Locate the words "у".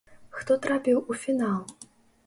1.11-1.21